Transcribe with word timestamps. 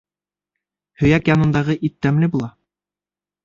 Һөйәк 1.03 1.31
янындағы 1.33 1.77
ит 1.91 2.01
тәмле 2.07 2.33
була. 2.37 2.53